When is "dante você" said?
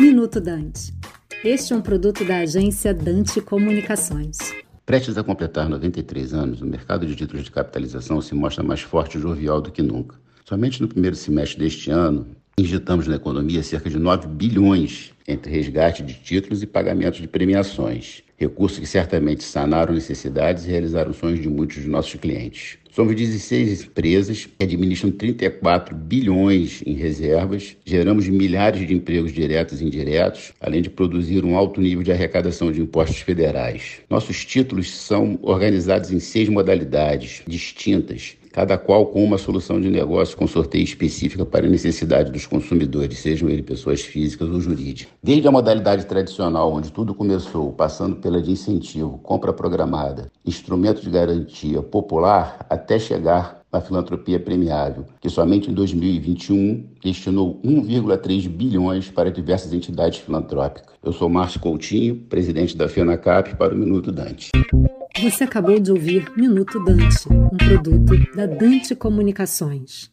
64.12-65.44